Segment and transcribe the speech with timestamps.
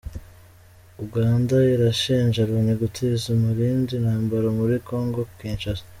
[1.05, 5.83] Uganda irashinja Loni gutiza umurindi intambara muri Congo Kinshasa